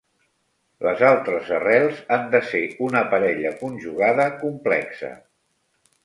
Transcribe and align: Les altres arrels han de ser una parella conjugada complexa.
Les 0.85 1.01
altres 1.09 1.51
arrels 1.57 1.99
han 2.15 2.25
de 2.35 2.41
ser 2.51 2.61
una 2.87 3.03
parella 3.11 3.51
conjugada 3.59 4.25
complexa. 4.45 5.11